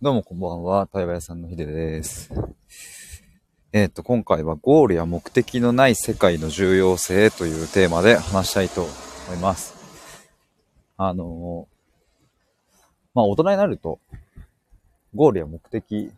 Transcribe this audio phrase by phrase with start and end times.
[0.00, 2.32] どうもこんばんは、対話屋さんのひでです。
[3.72, 8.92] えっ、と、今回はゴールや目的のない世界の重要性というテーマで話したいと思
[9.34, 9.74] います。
[10.96, 12.76] あのー、
[13.12, 13.98] まあ、大人になると、
[15.16, 16.12] ゴールや目的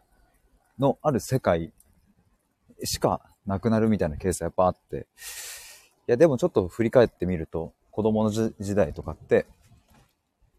[0.78, 1.72] のある世界
[2.84, 5.06] しかなくなるみたいなケースはやっぱあって、
[6.06, 9.46] いや、でもちょっと振り返ってみると、子供の時代とかって、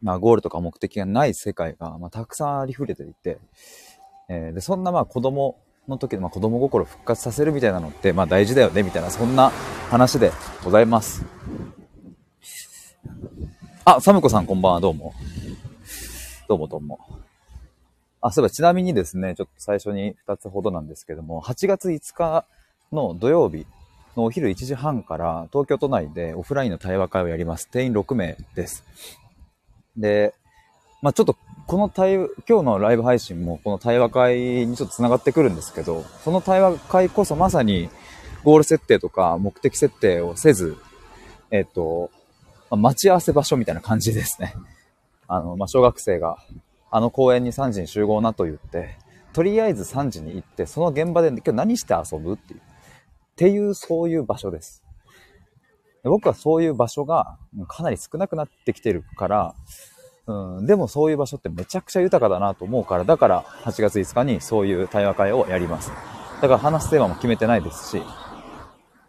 [0.01, 3.37] まあ、ゴールとか目的がない世界が、まあ、たくさんありふれていて、
[4.29, 9.51] えー、で、そんなまあ子供の時の、まあ、子供心を復活させるみたいなのって、まあ大事だよね、みたいな、そんな
[9.89, 10.31] 話で
[10.63, 11.25] ございます。
[13.85, 15.13] あ、サムコさんこんばんは、どうも。
[16.47, 16.99] どうもどうも。
[18.21, 22.45] あ、そういえばちなみにですね、ちょっと最初に2つほどなんですけども、8月5日
[22.91, 23.65] の土曜日
[24.15, 27.67] のお昼1時半から東京都内でオフラインの対話会をやります。
[27.69, 28.83] 定員6名です。
[29.97, 30.33] で、
[31.01, 31.35] まあちょっと
[31.67, 37.89] この対、今日のライブ配信もこの対話会にちょっと繋がってくるんですけど、その対話会こそまさに
[38.43, 40.77] ゴール設定とか目的設定をせず、
[41.49, 42.11] えっ、と、
[42.69, 44.53] まあ、待ち合わせ場所みたいな感じですね。
[45.27, 46.37] あの、まあ、小学生が
[46.89, 48.97] あの公園に3時に集合なと言って、
[49.31, 52.63] とりあえず3時に行って、その現場で今日何して遊ぶっていう、っ
[53.37, 54.80] ていうそういう場所です。
[56.03, 59.55] 僕はそういう場所がかなり少なくなってきてるから、
[60.27, 65.91] うん、でもそういう場所ってめちゃくちゃ豊かだなと思うから、だから8月5日にそういう対話会をやります。
[66.41, 68.03] だから話すテーマも決めてないですし、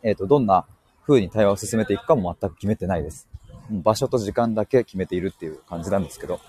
[0.02, 0.66] えっ、ー、と、どんな
[1.06, 3.28] 風に対話を進めていくかも全く決めてないです。
[3.70, 6.40] 場所と時間だけ決めているっていう感じなんですけど、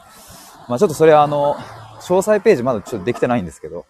[0.67, 1.55] まあちょっとそれはあの、
[2.02, 3.85] 詳細ページまだちょっとできてないんですけど、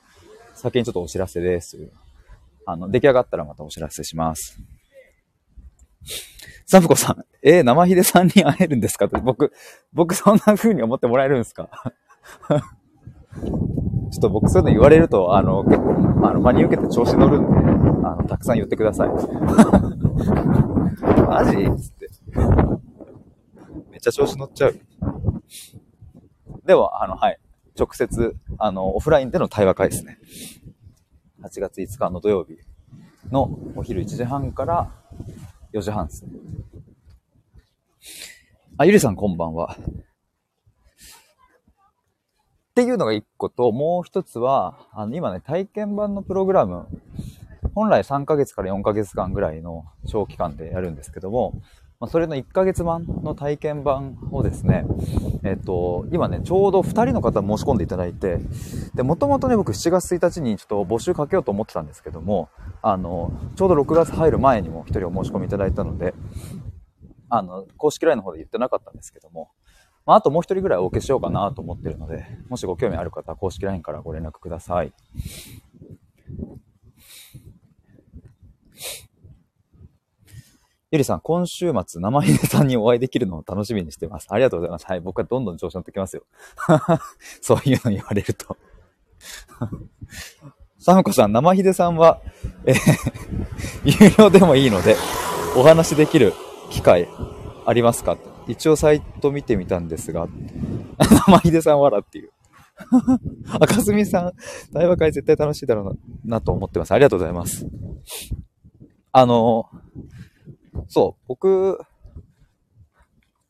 [0.53, 1.89] 先にちょっとお知らせです
[2.65, 4.59] あの、出来上がったらまたお知らせします。
[6.65, 9.05] サムコさん、えー、生ヒデさんに会えるんですか？
[9.05, 9.51] って、僕、
[9.93, 11.69] 僕そんな風に思ってもらえるんですか？
[13.35, 17.57] ちょっと僕そういうの言われると、あの、結構、あの、真に受けて調子乗るんで、
[18.07, 19.09] あの、たくさん言ってください。
[21.27, 21.51] マジ？
[21.81, 22.09] つって。
[23.91, 24.79] めっちゃ調子乗っちゃう。
[26.65, 27.39] でも、あの、はい。
[27.77, 30.19] 直接、あの、オフラインでの対話会ですね。
[31.43, 32.57] 8月5日の土曜日
[33.31, 34.91] のお昼1時半から
[35.73, 36.31] 4時半ですね。
[38.77, 39.77] あ、ゆりさんこんばんは。
[42.71, 46.87] っていうのが一個と、もう一つは、あの、今ね、体験版のプログラム、
[47.75, 51.53] 本来3ヶ月から4ヶ月間ぐらいの長期間でやるんですけども、
[51.99, 54.85] まあ、それの1ヶ月版の体験版をですね、
[55.43, 58.39] えっと、今ね、ちょうど2人の方申し込んでいただいて、
[58.93, 62.49] で、もともとね、僕7月1日にちょっと募集かけようと思ってたんですけども、
[62.81, 66.13] あの、ちょうど6月入る前にも1人お申し込みいただいたので、
[67.29, 69.49] あの、公式 LINE の方で言ってなかったんですけども、
[70.05, 74.93] まあ、あともう1人ぐらいお受けしようかなと思ってるので、もしご興味ある方は公式 LINE からご連絡ください。
[80.93, 84.27] ゆりさん、今週末、生ひでさんにお会いできるのを楽しみにしてます。
[84.29, 84.85] ありがとうございます。
[84.85, 86.21] はい、僕はどんどん調子乗ってきますよ。
[87.41, 88.55] そういうの言われると
[90.77, 92.21] サムコさん、生ひでさんは、
[92.67, 92.77] えー、
[94.05, 94.95] 有料でもいいので、
[95.57, 96.31] お話できる
[96.69, 97.09] 機会
[97.65, 98.15] ありますか？
[98.47, 100.27] 一応サイト見てみたんですが、
[101.25, 102.29] 生ひでさん笑っていう。
[103.59, 104.33] 赤住さん、
[104.71, 105.85] 対話会絶対楽しいだろう
[106.25, 106.91] な、なと思ってます。
[106.91, 107.65] ありがとうございます。
[109.11, 109.69] あの
[110.87, 111.79] そう、僕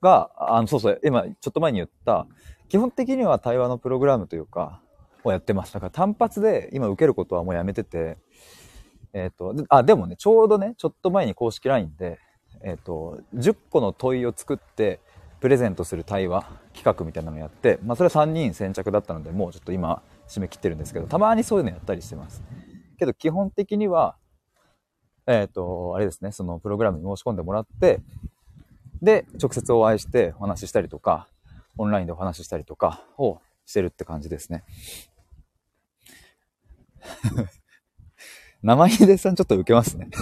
[0.02, 2.28] が、あの、そうそう、今、ちょっと前に言った、
[2.70, 4.82] 基本的には対話のプログラムというか、
[5.24, 5.74] をやってます。
[5.74, 8.18] だから単発で今受けることはもうやめてて、
[9.14, 12.20] えっ、ー、と、あ、でもね、ちょうどね、ちょっと前に公式 LINE で、
[12.62, 15.00] えっ、ー、と、10個の問いを作って、
[15.40, 22.42] プレゼントする対話企画みたいなのやって、まあそれは3人先着だったので、もうちょっと今締め切ってるんですけど、たまにそういうのやったりしてます。
[22.98, 24.16] けど基本的には、
[25.28, 28.02] えっ、ー、と、あれですね、そのプログラムに申し込んでもらって、
[29.02, 31.28] で、直接お会いしてお話ししたりとか、
[31.78, 34.64] オンラインでお話ししたりとかをしてるって感じですね。
[38.62, 40.08] 生ひでさんちょっと受けますね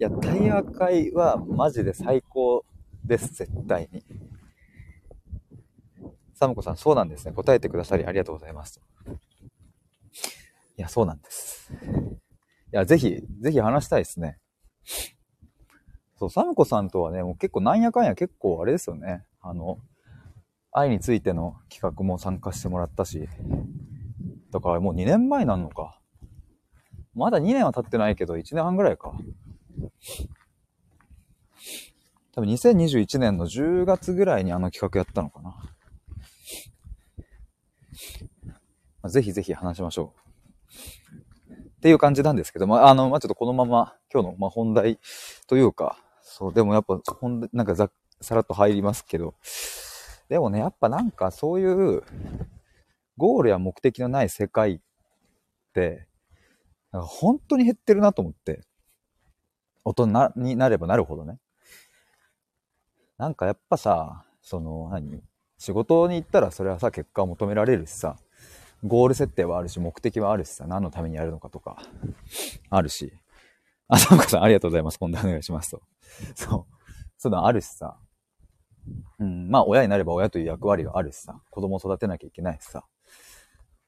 [0.00, 2.64] いや、対話会はマジで最高
[3.04, 4.04] です、絶対に。
[6.38, 7.32] サムコさん、そうなんですね。
[7.32, 8.80] 答えてくださりありがとうございます。
[10.76, 11.72] いや、そうなんです。
[11.72, 11.76] い
[12.70, 14.38] や、ぜひ、ぜひ話したいですね。
[16.16, 19.24] そう、サムコさんとはね、もう結構なんやかんや結構あれですよね。
[19.40, 19.80] あの、
[20.70, 23.28] 愛についての企画も参加してもらったし、
[24.52, 26.00] だからもう2年前なのか。
[27.14, 29.12] まだ2年は経ってないけど、1年半ぐらいか。
[32.32, 35.56] 多分2021年の10月ぐらいにあの企画やったのかな。
[38.44, 38.60] まあ、
[39.08, 40.28] ぜひぜひ話しましょう。
[41.78, 44.98] っていう感じなんですけど、まあ、あの、まあ、ちょっとこのまま今日の、まあ、本題
[45.46, 47.90] というか、そう、でもやっぱ、本なんかざ
[48.20, 49.34] さらっと入りますけど、
[50.28, 52.02] でもね、やっぱなんかそういう
[53.16, 54.80] ゴールや目的のない世界っ
[55.72, 56.06] て、
[56.92, 58.62] なんか本当に減ってるなと思って、
[59.84, 61.38] 大人になればなるほどね。
[63.18, 65.22] なんかやっぱさ、その何、
[65.58, 68.16] 仕事に行ったらそれはさ、結果を求められるしさ、
[68.84, 71.82] ゴール設定はあるし、目的はあるしさ、何のためにやるのかとか、
[72.70, 73.12] あるし。
[73.88, 74.98] あ、さんかさんありがとうございます。
[74.98, 75.82] 今度お願いしますと。
[76.34, 76.78] そう。
[77.16, 77.98] そういうのあるしさ。
[79.18, 82.84] うん、まあ親になれば親という役割があるしさ、子供を育てなきゃいけないしさ。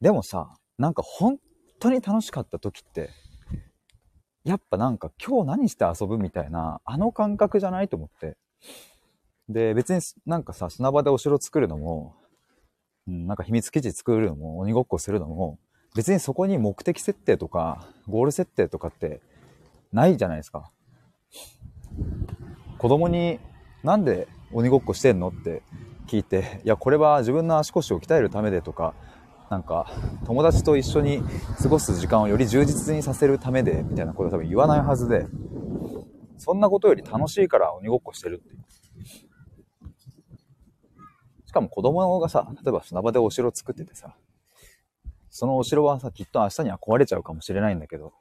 [0.00, 1.38] でもさ、なんか本
[1.78, 3.10] 当に楽しかった時って、
[4.44, 8.36] やっぱなんか今日何して遊ぶみたいな、あの感覚じゃないと思って。
[9.48, 12.14] で、別になんかさ、砂場でお城作るのも、
[13.08, 15.58] うん、なんか秘密基地作るのも、鬼ごっこするのも、
[15.94, 19.20] 別にそこに目的設定とか、ゴール設定とかって
[19.92, 20.70] ないじゃないですか。
[22.78, 23.40] 子供に
[23.82, 25.62] なんで鬼ごっこしてんのって
[26.06, 28.94] 聞いて、いや、これは自分の足腰を鍛えるためでとか、
[29.48, 29.90] なんか、
[30.26, 31.22] 友達と一緒に
[31.60, 35.26] 過ごす時間をより充実にさせるためで、みたいなことは多分言わないはずで、
[36.38, 38.59] そんなことより楽しいから鬼ごっこしてるって。
[41.50, 44.14] しかも子供がさ、例えば砂場でお城作っててさ、
[45.30, 48.12] そのお城はさ、きっと明日には壊れちゃうかもしれないんだけど、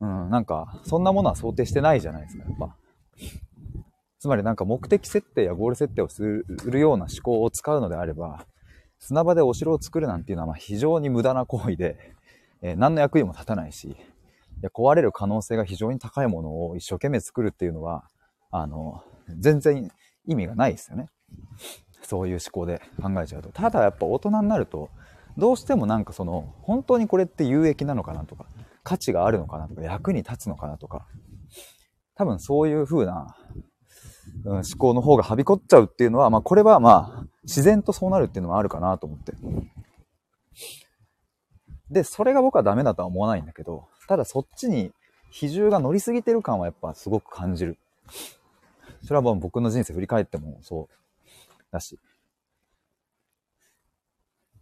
[0.00, 2.74] うん、なんか、そんなものは想定してないじゃないですか、やっぱ。
[4.18, 6.22] つまりなんか目的設定やゴール設定をす
[6.64, 8.46] るような思考を使うのであれば、
[8.98, 12.14] 砂場でお城を作るなんていうのはま非常に無駄な行為で、
[12.62, 13.96] えー、何の役にも立たないし、い
[14.62, 18.08] や壊れる可能性が非常に高いものを一生懸命作るっていうのは、
[18.50, 19.04] あの、
[19.38, 19.90] 全然
[20.26, 21.08] 意味がないですよね。
[22.02, 23.50] そういう思考で考えちゃうと。
[23.50, 24.90] ただやっぱ大人になると、
[25.36, 28.46] どうしてもなんかその、本当にこれって有益なのかなとか、
[28.82, 31.06] 価値があるのかなとか、役に立つのかなとか、
[32.14, 33.36] 多分そういう風な
[34.44, 39.32] うん、思考の方がはびこっちゃうっていうのは、まあこれはまあ自然とそうなるっていうのもあるかなと思って。
[41.90, 44.92] で、それが僕はダメだとは思わないんだけど、ただそっちに
[45.30, 47.78] 比重が乗りすぎてる感はやっぱすごく感じる。
[49.02, 51.03] それはもう僕の人生振り返ってもそう
[51.74, 51.98] だし。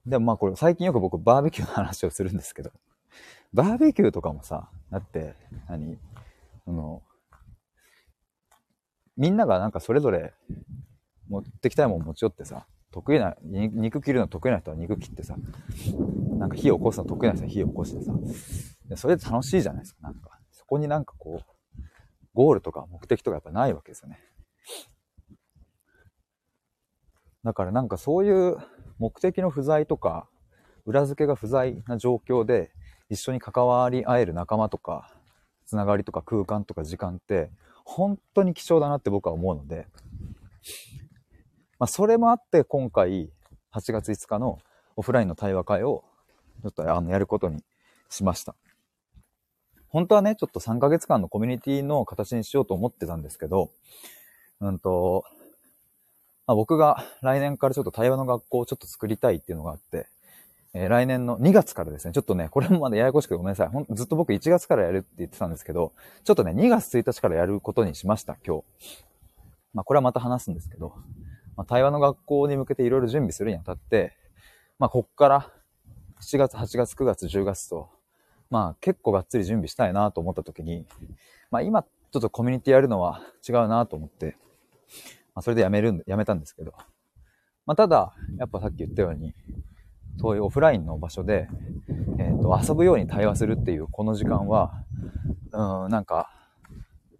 [0.05, 2.73] でもまあこれ最近よく僕バーベキューの話をするんですけど、
[3.53, 5.37] バーベキューとかもさ、だって、
[5.69, 5.99] 何
[6.67, 7.03] あの、
[9.17, 10.32] みんながなんかそれぞれ
[11.29, 15.37] 持ってきたいもん持ち寄ってさ、得意な、肉切るの得意な人は肉切ってさ、
[16.38, 18.12] なんか火を起こすの得意な人は火を起こしてさ、
[18.97, 20.31] それで楽しいじゃないですか、なんか。
[20.50, 21.82] そこになんかこう、
[22.35, 24.19] ゴールとか目的とかやっぱないわけですよね。
[27.44, 28.56] だからなんかそういう
[28.98, 30.28] 目的の不在とか、
[30.84, 32.70] 裏付けが不在な状況で
[33.08, 35.12] 一緒に関わり合える仲間とか、
[35.66, 37.50] つながりとか空間とか時間って
[37.84, 39.86] 本当に貴重だなって僕は思うので、
[41.78, 43.30] まあ、それもあって今回
[43.72, 44.58] 8月5日の
[44.96, 46.04] オフラインの対話会を
[46.62, 47.64] ちょっとあのやることに
[48.08, 48.54] しました。
[49.88, 53.70] 本当はね、ちょっと3ヶ月間のコミュニティの形にしようと思ってたんですけど、
[54.61, 55.25] うんと、
[56.52, 60.06] まあ、僕が来年からちょっと対話の学校をちょっと作りたいっていうのがあって、
[60.75, 63.68] えー、来年の2月からですね、ちょっとね、これもまだややこしくてごめんなさい。
[63.68, 65.92] ほんずっと僕1月からやるって言ってたんですけど、
[66.25, 68.64] ちょっとね、2月1日からやることにしました、今日。
[69.73, 70.92] まあ、これはまた話すんですけど、
[71.56, 74.12] まあ、対話の学校に向けていろいろ準備するにあたって、
[74.78, 75.50] まあ、こっから
[76.21, 77.88] 7月、8月、9月、10月と、
[78.50, 80.85] まあ、結構がっつり準備したいなと思った時に、
[81.50, 84.37] まあ、今、ちょっとコミュニティやるのは違うなと思って、
[85.34, 86.72] まあ、それでやめるん、やめたんですけど、
[87.66, 89.34] まあ、ただ、やっぱさっき言ったように、
[90.18, 91.48] そういうオフラインの場所で、
[92.18, 94.84] えっ、ー、と、遊ぶように対話するっていうこの時間は、
[95.52, 96.30] うん、なんか、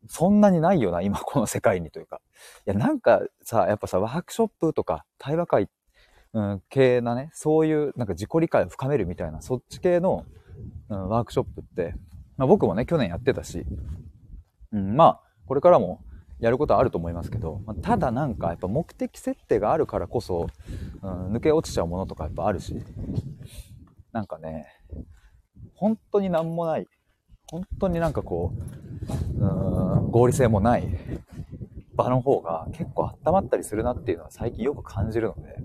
[0.09, 2.21] そんなにないよな、今この世界にというか。
[2.67, 5.69] いや、なんかさ、やっぱさ、ワークショップとか対話会、
[6.35, 10.27] うん、系なね、そういうなんか自己理解を深めるみたいな、そっち系の、
[10.91, 11.95] うん、ワークショップって、
[12.37, 13.65] まあ僕もね、去年やってたし、
[14.73, 16.03] うん、まあ、これからも
[16.43, 20.49] やることはあると思いますけど、まあ、ただなんかやっぱ目的設定があるからこそ、
[21.01, 22.83] うん、抜け落ちちゃうものとかやっぱあるし、
[24.11, 24.67] なんかね、
[25.77, 26.89] 本当になんもない、
[27.49, 28.53] 本当になんかこ
[29.39, 29.47] う、う
[30.09, 30.99] ん、合理性もない
[31.95, 35.57] 場の方が結構温まったりするなっていうのは最近よく感じるので、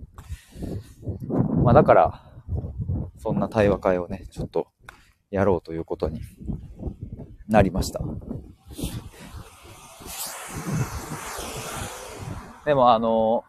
[1.63, 2.21] まあだから、
[3.17, 4.67] そんな対話会をね、ちょっと
[5.31, 6.21] やろうということに
[7.47, 8.01] なりました。
[12.65, 13.43] でもあの、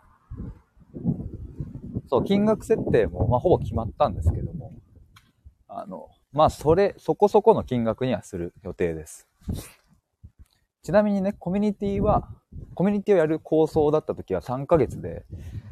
[2.08, 4.72] そう、金額設定も、まあ、ほぼ決まったんですけども、
[5.68, 9.28] あの、まあ、それ、そこそこの金額にはする予定です。
[10.82, 12.28] ちなみにね、コミュニティは、
[12.74, 15.26] コミュニティをやる構想だった時は3ヶ月で、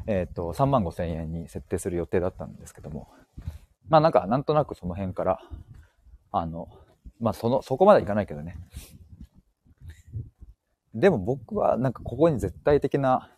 [0.07, 3.09] えっ、ー、と、3万5千円に設定する予定だったんですけども、
[3.89, 5.41] まあなんか、なんとなくその辺から、
[6.33, 6.69] あの、
[7.19, 8.59] まあその、そこまでいかないけどね。
[10.97, 13.31] でも僕はなんかここに絶対的な、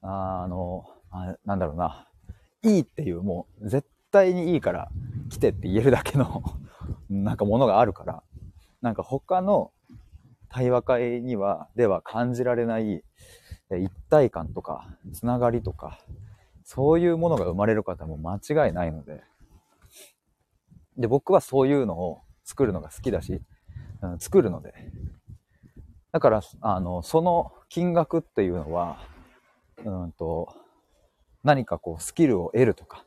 [0.00, 2.08] あの、あなんだろうな、
[2.62, 4.88] いいっていうもう絶対にいいから
[5.28, 6.44] 来てって言えるだけの
[7.10, 8.22] なんかものがあるから、
[8.80, 9.72] なんか他の
[10.48, 13.02] 対話会には、では感じられない
[13.70, 15.98] 一体感とか、つながりとか、
[16.62, 19.24] そういうものが生まれる方も間違いないので、
[20.96, 23.42] で、僕はそういうのを作るのが好きだし、
[24.00, 24.74] うん、作るので、
[26.14, 28.98] だから、あの、その金額っていうのは、
[29.84, 30.54] うんと、
[31.42, 33.04] 何かこう、スキルを得るとか、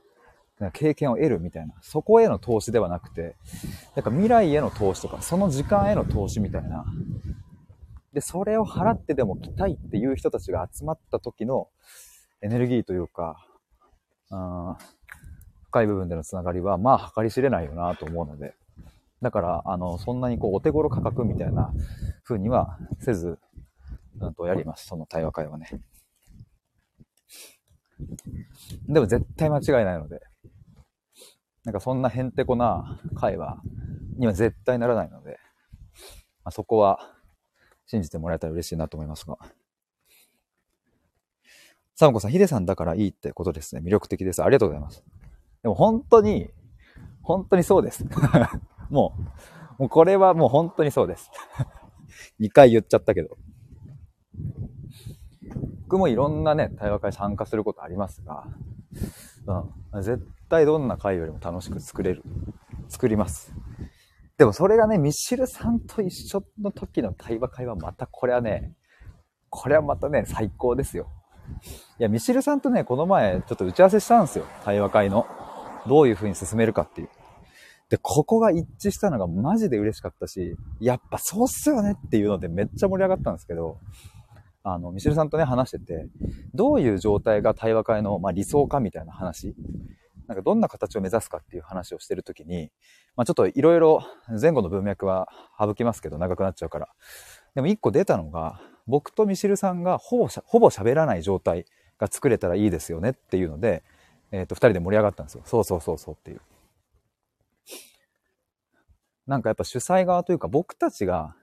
[0.74, 3.38] 経験を得るみたいな、そこへの投資ではなくて、
[3.96, 6.84] なんか未来への投資とか、その時間への投資みたいな。
[8.12, 11.70] で、それを払ってでも来たいっていう人たちが集まった時の
[12.42, 13.38] エネルギーというか、
[14.32, 14.76] うん、
[15.70, 18.57] 深い部分でのつながりは、まあ、計り知れないよなと思うので、
[19.22, 21.74] だから、あの、そんなにこう、お手頃価格みたいな
[22.24, 23.40] 風にはせず、
[24.18, 24.86] なんとやります。
[24.88, 25.70] その対話会はね。
[28.88, 30.22] でも絶対間違いないので、
[31.64, 33.62] なんかそんなへんてこな会話
[34.18, 35.40] には絶対ならないので、
[36.44, 37.14] まあ、そこは
[37.86, 39.38] 信じてもらえたら嬉しいなと思いますが。
[41.96, 43.82] サムコさん、ヒデさんだからいいってことですね。
[43.84, 44.44] 魅力的です。
[44.44, 45.04] ありがとうございます。
[45.64, 46.52] でも本当に、
[47.24, 48.06] 本当にそうです。
[48.90, 49.16] も
[49.78, 51.32] う、もうこれはもう本当にそうです。
[52.40, 53.38] 2回言っちゃったけど。
[55.84, 58.46] 僕もいろんなね、対話会参加することありますが、
[59.94, 62.24] うん、絶対どんな回よりも楽しく作れる。
[62.90, 63.54] 作ります。
[64.38, 68.74] でもそれがね、ミシルさんと一緒の時の対話会はまたこれはね、
[69.50, 71.08] これはまたね、最高ですよ。
[72.00, 74.46] いや、ミシルさんとね、この前ちょっと打ち合わせしたんですよ。
[74.64, 75.26] 対話会の。
[75.88, 77.10] どういう風に進めるかっていう。
[77.90, 83.78] で、ここが一致したのがマジで嬉しかったし、やっぱそうっすよねっていうのでめっちゃ盛り上がったんですけど、
[84.64, 86.08] あの、ミシェルさんとね、話してて、
[86.54, 89.56] どういう状態が対話会の、まあ、理想かみたいな話、
[90.28, 92.70] なんかどんな形を目指すかっていう話をしてるときに、
[93.16, 94.04] まあ、ちょっといろいろ
[94.42, 96.90] 前後の文脈は省きますけど、長くなっちゃうから。
[97.56, 101.66] でも一個出たのが、僕とミシルさんがほぼほぼ喋らない状態
[101.98, 103.84] が作れたらいいですよねっていうので、
[104.32, 105.44] えっ、ー、と、二人で盛り上がったんですよ。
[105.46, 106.42] そうそうそうそうっていう。
[109.28, 111.36] なんかやっぱ主催側というか僕たちが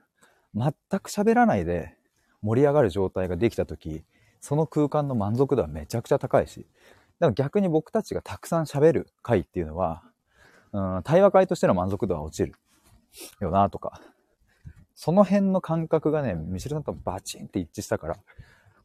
[0.55, 1.95] 全く喋らないで
[2.41, 4.03] 盛り上がる状態ができた時、
[4.41, 6.65] その空間の満足度はめちゃくちゃ高いし、
[7.19, 10.03] でも逆に僕たちがたくさん喋る回っていうのは、
[10.71, 12.53] うん、対話会としての満足度は落ちる
[13.39, 14.01] よなとか、
[14.93, 18.15] その辺の感覚がね、ミシルさんとバチンって一致したから、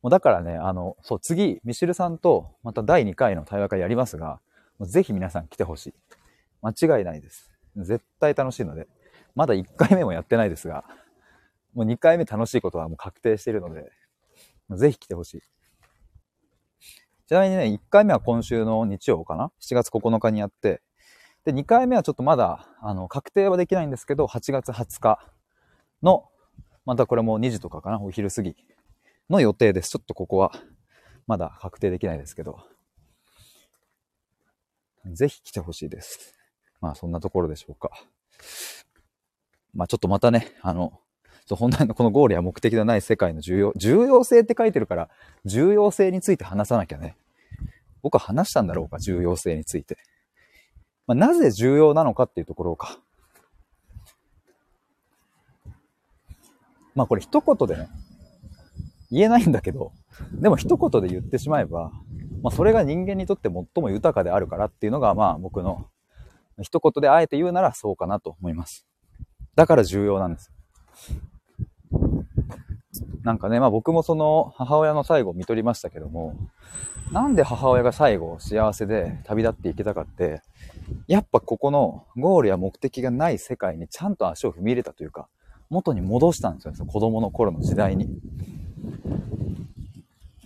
[0.03, 4.41] もうだからね、あの、そう、次、ミシルさんとまた第2回の対話会やりますが、
[4.81, 5.95] ぜひ皆さん来てほしい。
[6.63, 7.50] 間違いないです。
[7.77, 8.89] 絶対楽しいので。
[9.35, 10.85] まだ1回目もやってないですが、
[11.73, 13.91] もう2回目楽しいことはもう確定しているので、
[14.71, 15.43] ぜひ来てほしい。
[17.27, 20.83] ちなみにね、1回目は今週の日曜かな ?7 月9日にやって、
[21.45, 25.33] で、2回目はちょっとまだ、あの、確定はできないんですけど、8月20日
[26.03, 26.29] の、
[26.85, 28.01] またこれも2時とかかな？
[28.01, 28.57] お昼過ぎ
[29.29, 29.91] の予定です。
[29.91, 30.53] ちょっとここは、
[31.27, 32.59] まだ確定できないですけど、
[35.07, 36.40] ぜひ来てほしいです。
[36.81, 37.91] まあ、そんなところでしょうか。
[39.75, 40.99] まあ、ちょっとまたね、あの、
[41.47, 45.09] そう本来のこのゴールや目的のない世界の重要、重要性って書いてるから、
[45.45, 47.17] 重要性について話さなきゃね。
[48.03, 49.99] 僕は話したんだろうか、重要性について。
[51.07, 52.99] まあ、なぜ重要なのかっていうところか。
[56.95, 57.89] まあこれ一言でね、
[59.11, 59.93] 言えないんだけど、
[60.33, 61.93] でも一言で言ってしまえば、
[62.43, 65.89] まあそれが人間にとって最も豊かであるからっていうのがまあ僕の
[66.63, 68.87] 一言であえて言うならそうかなと思います。
[69.55, 70.53] だから重要なんです。
[73.23, 76.35] なんかね、まあ僕もその母親の最後を見とりましたけども、
[77.13, 80.43] なんで母親が最後幸せで旅立っていけたかって、
[81.07, 85.29] やっぱここのゴールや目的がない世界にちゃんと足を踏み入れたというか、
[85.69, 88.09] 元に戻したんですよ、その子供の頃の時代に。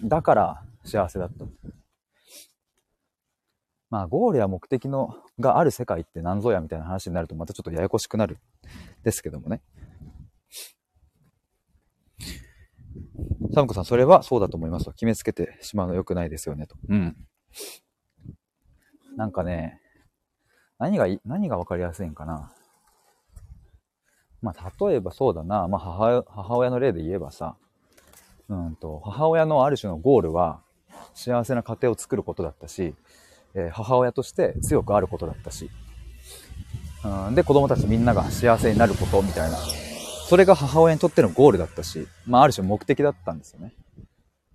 [0.02, 1.44] だから幸せだった。
[3.94, 8.38] まあ、ゴールや目的のがある世界って何ぞやみたいな話になるとまたちょっとややこしくなる
[9.04, 9.62] ですけどもね。
[13.54, 14.90] サムコさん、それはそうだと思いますと。
[14.90, 16.74] 決めつけてしまうの良くないですよね、と。
[16.88, 17.16] うん。
[19.16, 19.80] なんかね、
[20.80, 22.52] 何が何がわかりやすいんかな。
[24.42, 25.68] まあ、例えばそうだな。
[25.68, 27.54] まあ母、母親の例で言えばさ、
[28.48, 30.64] うんと、母親のある種のゴールは、
[31.14, 32.96] 幸せな家庭を作ることだったし、
[33.54, 35.70] え、母親として強くあることだったし、
[37.04, 43.74] うん、で、子供たちみんなが幸せになることみたいな、それが母親にとってのゴールだったし、まあ、ある種目的だったんですよね。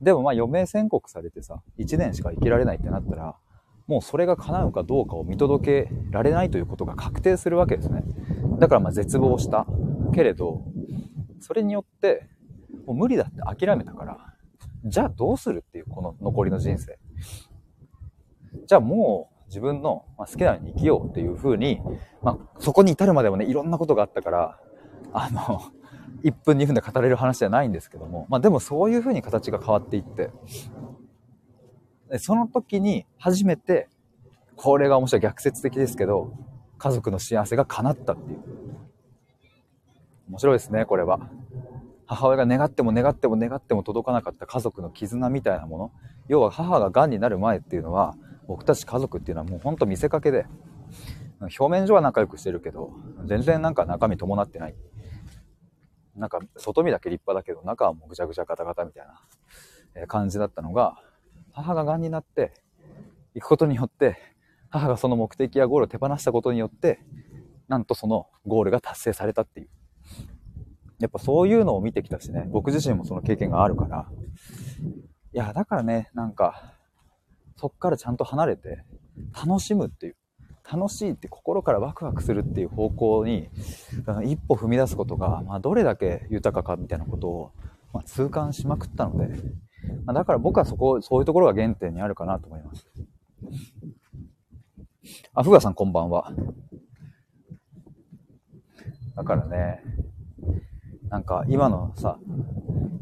[0.02, 3.36] でもまあ余命宣告されてさ、1年しか生きられないってなったら、
[3.88, 8.04] もうそれが叶うかどうかを見届けられないということが確定するわけですね。
[8.60, 9.66] だからまあ絶望した。
[10.14, 10.64] けれど、
[11.40, 12.28] それによって、
[12.86, 14.18] もう無理だって諦めたから、
[14.86, 16.98] じゃあどうするっていう、この残りの人生。
[18.68, 21.82] じゃあもう自分の好きなように生きようっていう風に、
[22.22, 24.60] まあ、そこに至るまでもね、いろんなことがあったから、
[25.12, 25.62] あの、
[26.24, 30.32] 1分2分で語れる話じゃないんですけども、まあでもそういう風に形が変わっていって、
[32.18, 33.88] その時に初めて、
[34.56, 36.34] これが面白い逆説的ですけど、
[36.78, 38.40] 家族の幸せが叶ったっていう。
[40.30, 41.20] 面白いですね、これは。
[42.06, 45.92] 母親が願っても願っても願っても届かなかった家族の絆みたいなもの。
[46.28, 48.16] 要は母が癌になる前っていうのは、
[48.50, 50.48] 僕たち家族っていうのはもうほんと見せかけで、
[51.40, 52.94] 表面上は仲良くしてるけど、
[53.26, 54.76] 全然なんか中身伴ってない。
[56.16, 59.06] なんか外見だけ立派だけど、中はもうぐちゃぐちゃガタガタみたい
[59.94, 60.98] な感じだったのが、
[61.52, 62.56] 母が癌になって
[63.36, 64.18] 行くことによって、
[64.72, 67.06] 母がその目的やゴールを手放したことによって、
[67.68, 69.70] なんとそのゴールが達成されたっていう。
[70.98, 74.10] やっぱそういうのを見てきたしね、僕自身もその経験があるから、
[75.34, 76.79] いや、だからね、なんか、
[77.60, 78.86] そっからちゃんと離れて、
[79.46, 80.16] 楽しむっていう、
[80.72, 83.50] 楽しいって心からワクワクするっていう方向に、
[84.24, 87.52] 一歩踏み出すことが、まあ、どれだけ豊かかみたいなことを、
[87.92, 89.28] まあ、痛感しまくったので、
[90.06, 92.88] まあ、だから僕はそこ、そういうところが原点にあるかなと思います。
[95.34, 96.32] あ、ふがさんこんばんは。
[99.18, 99.84] だからね、
[101.10, 102.18] なんか今のさ、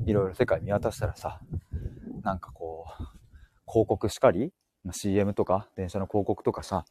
[0.07, 1.41] いろいろ世界見渡したらさ、
[2.23, 2.51] なんか、
[3.67, 4.51] 広告しかり
[4.91, 6.85] ?CM とか電車の広告とかさ、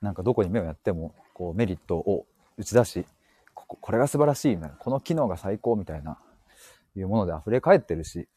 [0.00, 3.06] なんかどこに目をやっても、こうメリットを打ち出し、
[3.54, 6.18] こここれが素晴らしいみたいな、この機能が最高みたいな、
[6.96, 8.28] いうもので溢れ返ってるし、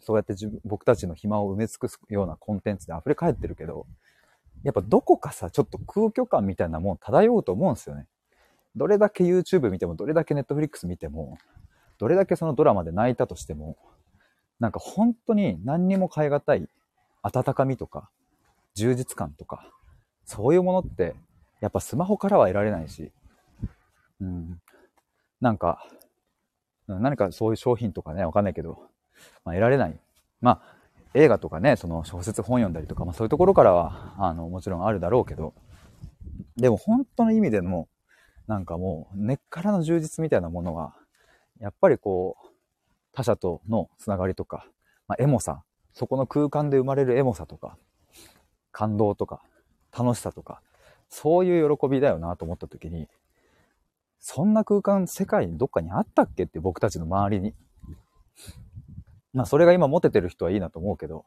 [0.00, 3.86] そうやって自分僕たちの暇を埋め尽くすようなコンテンツで溢れ返ってるけど、
[4.62, 8.06] やっぱどこかさ、ちょっと空虚感みたいなもん漂うと思うんですよね。
[8.74, 11.38] どれだけ YouTube 見ても、どれだけ Netflix 見ても、
[11.98, 13.76] どれだけそのドラマで泣いたとしても、
[14.60, 16.68] なんか本当に何にも変え難い
[17.26, 18.08] 温かみとか、
[18.74, 19.72] 充実感とか、
[20.24, 21.16] そういうものって、
[21.60, 23.10] やっぱスマホからは得られないし、
[24.20, 24.60] うん、
[25.40, 25.84] なんか、
[26.86, 28.78] 何かそういう商品とかね、わかんないけど、
[29.44, 29.98] まあ、得られない。
[30.40, 30.76] まあ、
[31.14, 35.54] 映画とかね、その小説本読んだりとか、まあそういうところからは、あの、もちろんあるだろうけど、
[36.56, 37.88] でも本当の意味でも、
[38.46, 40.94] なんかもう根っからの充実みたいなものは、
[41.58, 42.46] やっぱりこう、
[43.12, 44.66] 他者とのつながりとか、
[45.08, 45.64] まあ、エモさ、
[45.96, 47.78] そこの空間で生まれるエモさとか、
[48.70, 49.40] 感動とか、
[49.98, 50.60] 楽しさとか、
[51.08, 53.08] そういう喜びだよなと思った時に、
[54.20, 57.54] そんな空間世界にどっかにあったっけって僕たちの周りに。
[59.32, 61.24] まあそれが今持ててる人はいいなと思うけど、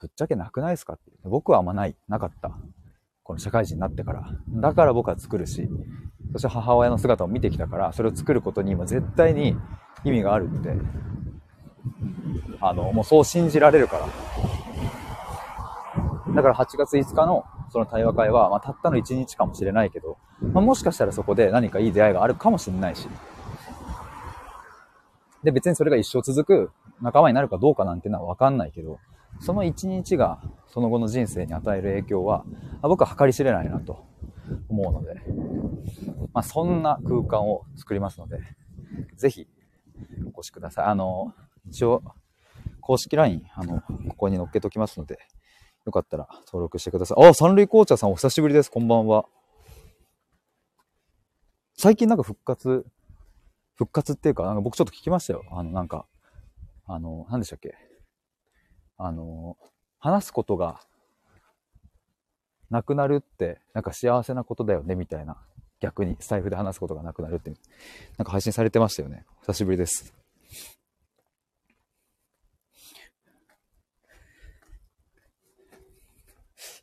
[0.00, 2.58] ぶっちゃけなくないですかって僕はあんまない、なかった。
[3.22, 4.30] この社会人になってから。
[4.50, 5.66] だから僕は作るし、
[6.34, 9.56] そして母親の姿を見てきたから、それを作ることに今絶対に
[10.04, 10.76] 意味があるって、
[12.60, 14.06] あの、もうそう信じられるから。
[16.34, 23.08] だから8月5日のその対話会は、まあ、たったの1日かもしれないけど、まあ、もしかしたらそこで何かいい出会いがあるかもしれないし。
[25.42, 26.70] で、別にそれが一生続く
[27.00, 28.98] 仲間になるかどうかなんていうのはわかんないけど、
[29.40, 32.44] その1日がその後の人生に与える影響は、
[32.82, 34.04] 僕は計り知れないなと
[34.68, 35.14] 思うので、
[36.32, 38.40] まあ、そんな空間を作りますので、
[39.16, 39.46] ぜひ
[40.24, 40.84] お越しください。
[40.86, 41.34] あの、
[41.68, 42.02] 一応、
[42.80, 45.18] 公式 LINE、あの、ここに載っけときますので、
[45.84, 47.26] よかったら登録してください。
[47.26, 48.70] あ、三塁紅茶さんお久しぶりです。
[48.70, 49.26] こんばんは。
[51.76, 52.84] 最近なんか復活、
[53.74, 55.44] 復活っていうか、なんか僕ちょっと聞きましたよ。
[55.50, 56.06] あの、なんか、
[56.86, 57.76] あの、何でしたっけ？
[58.96, 59.56] あの、
[59.98, 60.80] 話すことが
[62.70, 65.36] なくなるって、なんか幸せなことだよね、みたいな。
[65.80, 67.50] 逆に、財布で話すことがなくなるって、
[68.16, 69.24] なんか配信されてましたよね。
[69.42, 70.17] 久しぶりです。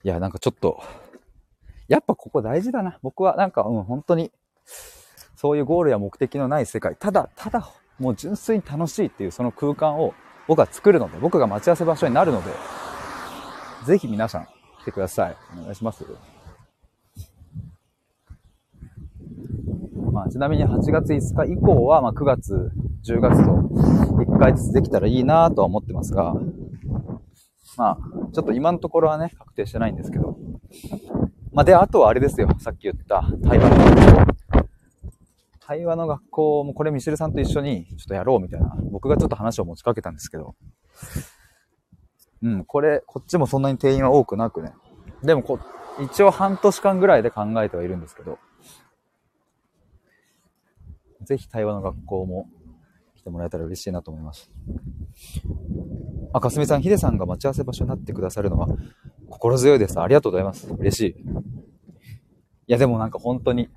[0.06, 0.84] いや、なんかちょっと、
[1.88, 3.00] やっぱここ大事だな。
[3.02, 4.32] 僕はなんか、うん、本当に、
[5.36, 6.96] そういうゴールや目的のない世界。
[6.96, 10.14] ただ、ただ、もう純粋に楽しいっていうその空間を
[10.48, 12.52] 僕は作るので、僕が待ち合わせ場所になるので、
[13.88, 14.48] ぜひ皆さん
[14.82, 15.38] 来てください。
[15.60, 16.06] お願いします。
[20.12, 22.72] まあ、ちなみに8月5日以降は、まあ、9月、
[23.04, 23.52] 10月と
[24.24, 26.36] 1回ずつできたらいいなとは思ってますが、
[27.78, 27.98] まあ、
[28.34, 30.38] ちょっと今のところはね、確定してないんですけど。
[31.52, 32.50] まあ、で、あとはあれですよ。
[32.60, 34.70] さっき言った対話の学校。
[35.60, 38.76] 対話の学校もこれミシェルさんと一緒にちょっとやろうみたいな。
[38.92, 40.56] 僕がちょっと話を持ちかけたんですけど。
[42.44, 44.74] うん、これ、こっちもそんなに定員は多くなくね。
[45.24, 45.60] でもこ、
[46.00, 48.38] 一応半年間ぐらいで考えてはいるんですけど。
[51.22, 52.48] ぜひ対話の学校も
[53.16, 54.52] 来てもらえたら嬉しいなと思います。
[56.34, 58.68] あ、かすみさん、ヒデさんが待ち合わせ場所になってくださるのは
[59.30, 60.00] 心強いです。
[60.00, 60.68] ありがとうございます。
[60.74, 61.16] 嬉しい。
[62.68, 63.70] いや、でもなんか本当に、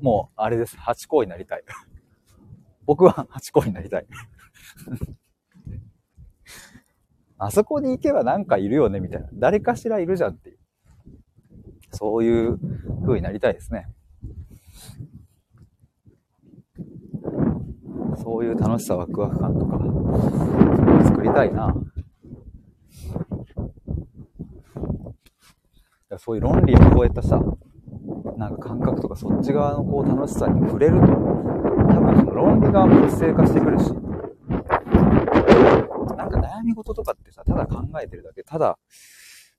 [0.00, 0.76] もう、あれです。
[0.76, 1.64] 八校になりたい。
[2.86, 4.06] 僕は八校になりたい。
[7.38, 9.28] あそこに行けばなんかいるよね、みたいな。
[9.34, 10.58] 誰かしらいるじゃんっていう。
[11.90, 12.58] そういう
[13.02, 13.88] 風になりたいですね。
[18.22, 19.78] そういう楽しさ、ワクワク感とか、
[21.04, 21.74] 作りたいな。
[26.18, 27.40] そういう論理を超えたさ、
[28.36, 31.12] なんか感覚とかそっち側のこう楽しさに触れると、多
[32.00, 33.92] 分その論理側も活性化してくるし、
[36.16, 38.78] なんか悩み事とかってさ、ただ考えてるだけ、ただ、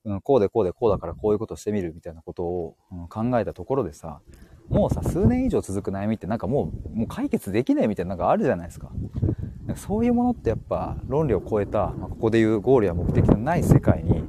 [0.05, 4.21] うん、こうでこうでこうだからこういうことしてみるみたいなことを、うん、考えたところでさ、
[4.69, 8.91] もうさ、数年以上続く悩みってなんかもう、もう解決できないみたいなのがあるじゃないですか。
[9.75, 14.23] そういうものってやっぱ論理を超えた、まあ、ここでいうゴールや目的のない世界に、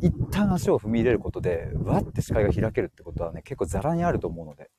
[0.00, 4.70] 一旦足を踏み入れることで、わって視界が開けるってことはね、結構ザラにあると思うので。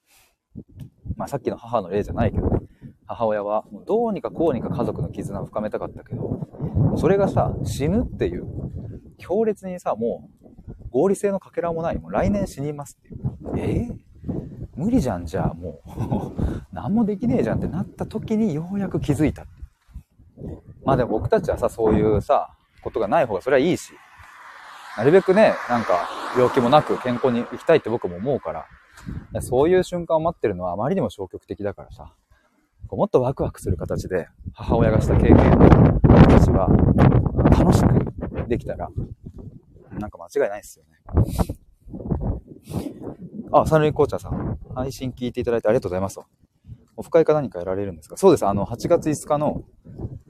[1.15, 2.59] まあさっきの母の例じゃないけど、ね
[3.09, 8.45] 母親はもうどうにかこうにか家族の絆を深めたかったけど、それがさ、死ぬっていう、
[9.17, 10.47] 強烈にさ、もう
[10.91, 13.17] 合理性のかけらもない、もう来年死にますっていう。
[13.55, 13.87] え？
[13.91, 14.07] ー
[14.75, 19.47] 無理じゃん、じゃあもう 何もできねえじゃんってなった時にようやく気づいた。
[20.87, 23.91] まあでも僕たちはさ、そういうさ、ことがない方がそれはいいし、
[24.95, 28.65] なるべくね、なんか病気もなく健康に生きたいって僕も思うか
[29.33, 32.13] ら、そういう瞬間を待ってるのはあまりにも消極的だからさ、
[32.89, 35.39] もっとワクワクする形で母親がした経験を
[36.21, 36.69] 私は
[37.51, 38.89] 楽しくできたら、
[39.99, 41.01] なんか間違いないですよね。
[43.51, 44.57] あ、サルイコーチャーさん。
[44.73, 46.21] 配信聞いていただいてありがとうございます。
[46.97, 48.17] オフ会か何かやられるんですか？
[48.17, 48.45] そうです。
[48.45, 49.63] あの、8月5日の、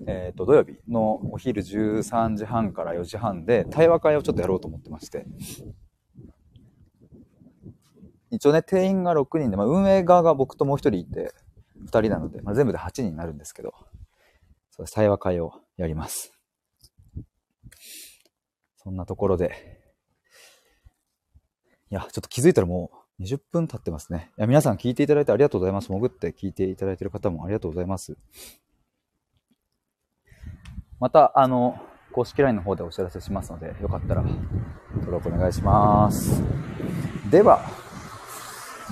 [0.05, 5.25] えっ、ー、と、土曜日のお昼13時半から4時半で、対話会をちょっとやろうと思ってまして。
[8.29, 11.33] 一応ね、定員が6人で、まあ、運営側が僕ともう1人いて、
[11.85, 13.73] 2人なので、まあ、全部で8人になるんですけど、
[14.71, 16.33] そう対話会をやります。
[18.75, 19.81] そんなところで、
[21.89, 24.31] いや、ちょっと気づいたらもう20分経ってますね。
[24.37, 25.87] いや、皆さん聞いていただいてありがとうございます。
[25.87, 28.17] 潜って聞いていただいている方もありがとうございます。
[30.99, 31.79] また、あの、
[32.11, 34.23] 公式 LINE の方でお知らせしますので、よかったら
[34.95, 36.41] 登録お願いします。
[37.29, 37.61] では、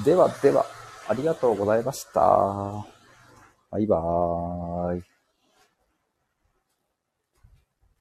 [0.04, 0.66] ではでは、
[1.08, 2.22] ありがとうございました。
[3.72, 5.15] バイバーイ。